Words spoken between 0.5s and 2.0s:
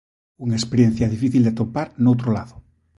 experiencia difícil de atopar